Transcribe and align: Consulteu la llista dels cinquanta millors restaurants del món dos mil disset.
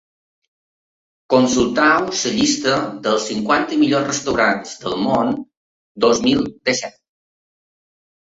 Consulteu 1.33 2.07
la 2.13 2.31
llista 2.37 2.79
dels 3.07 3.27
cinquanta 3.33 3.77
millors 3.83 4.09
restaurants 4.11 4.73
del 4.85 4.97
món 5.09 5.37
dos 6.07 6.23
mil 6.29 6.43
disset. 6.71 6.97